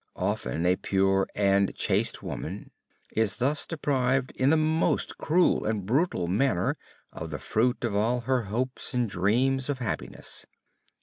Often 0.15 0.65
a 0.65 0.77
pure 0.77 1.27
and 1.35 1.75
chaste 1.75 2.23
woman 2.23 2.71
is 3.11 3.35
thus 3.35 3.67
deprived 3.67 4.31
in 4.31 4.49
the 4.49 4.57
most 4.57 5.19
cruel 5.19 5.63
and 5.63 5.85
brutal 5.85 6.27
manner 6.27 6.75
of 7.13 7.29
the 7.29 7.37
fruit 7.37 7.83
of 7.83 7.95
all 7.95 8.21
her 8.21 8.45
hopes 8.45 8.95
and 8.95 9.07
dreams 9.07 9.69
of 9.69 9.77
happiness. 9.77 10.47